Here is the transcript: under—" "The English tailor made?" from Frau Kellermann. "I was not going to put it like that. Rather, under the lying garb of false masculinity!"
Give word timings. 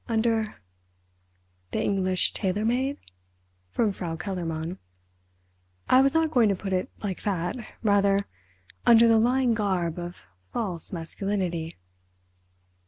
under—" 0.09 0.55
"The 1.69 1.79
English 1.83 2.33
tailor 2.33 2.65
made?" 2.65 2.97
from 3.69 3.91
Frau 3.91 4.15
Kellermann. 4.15 4.79
"I 5.89 6.01
was 6.01 6.15
not 6.15 6.31
going 6.31 6.49
to 6.49 6.55
put 6.55 6.73
it 6.73 6.89
like 7.03 7.21
that. 7.21 7.55
Rather, 7.83 8.25
under 8.83 9.07
the 9.07 9.19
lying 9.19 9.53
garb 9.53 9.99
of 9.99 10.17
false 10.51 10.91
masculinity!" 10.91 11.77